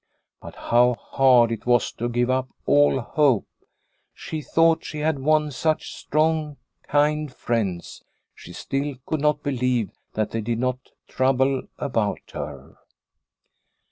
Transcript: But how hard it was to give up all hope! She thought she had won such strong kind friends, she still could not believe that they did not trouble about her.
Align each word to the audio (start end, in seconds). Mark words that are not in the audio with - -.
But 0.41 0.55
how 0.55 0.95
hard 0.95 1.51
it 1.51 1.67
was 1.67 1.91
to 1.91 2.09
give 2.09 2.31
up 2.31 2.49
all 2.65 3.01
hope! 3.01 3.45
She 4.15 4.41
thought 4.41 4.83
she 4.83 4.97
had 5.01 5.19
won 5.19 5.51
such 5.51 5.93
strong 5.93 6.57
kind 6.81 7.31
friends, 7.31 8.03
she 8.33 8.51
still 8.51 8.95
could 9.05 9.21
not 9.21 9.43
believe 9.43 9.91
that 10.13 10.31
they 10.31 10.41
did 10.41 10.57
not 10.57 10.79
trouble 11.07 11.61
about 11.77 12.31
her. 12.33 12.77